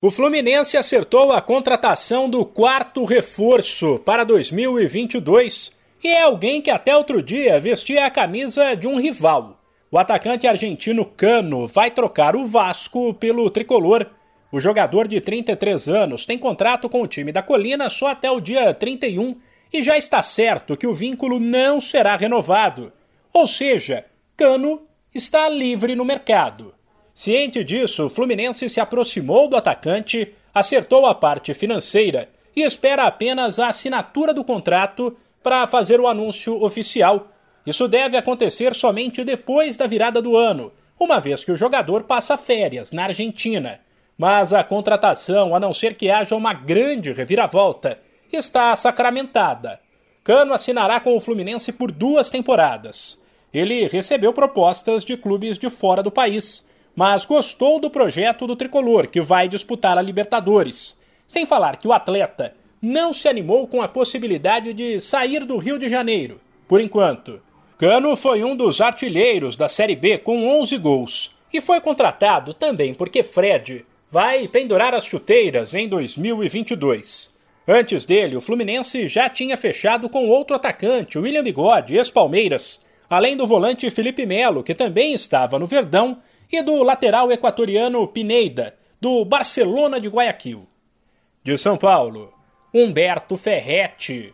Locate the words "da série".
69.54-69.94